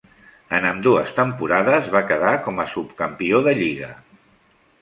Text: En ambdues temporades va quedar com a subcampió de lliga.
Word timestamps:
En 0.59 0.67
ambdues 0.69 1.11
temporades 1.19 1.91
va 1.97 2.03
quedar 2.13 2.33
com 2.49 2.65
a 2.65 2.67
subcampió 2.75 3.43
de 3.49 3.55
lliga. 3.63 3.93